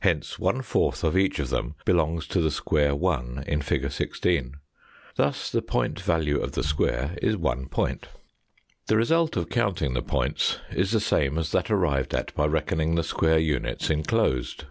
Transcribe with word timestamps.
Hence 0.00 0.38
one 0.38 0.62
fourth 0.62 1.04
of 1.04 1.14
each 1.14 1.38
of 1.38 1.50
them 1.50 1.74
belongs 1.84 2.26
to 2.28 2.40
the 2.40 2.50
square 2.50 2.94
(1) 2.94 3.44
in 3.46 3.60
fig. 3.60 3.92
16. 3.92 4.54
Thus 5.16 5.50
the 5.50 5.60
point 5.60 6.00
value 6.00 6.40
of 6.40 6.52
the 6.52 6.62
square 6.62 7.18
is 7.20 7.36
one 7.36 7.66
point. 7.68 8.08
The 8.86 8.96
result 8.96 9.36
of 9.36 9.50
counting 9.50 9.92
the 9.92 10.00
points 10.00 10.58
is 10.74 10.92
the 10.92 11.00
same 11.00 11.36
as 11.36 11.52
that 11.52 11.70
arrived 11.70 12.14
at 12.14 12.34
by 12.34 12.46
reckoning 12.46 12.94
the 12.94 13.04
square 13.04 13.38
units 13.38 13.90
enclosed. 13.90 14.64